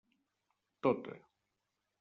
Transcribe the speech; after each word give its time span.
Tota. 0.83 1.13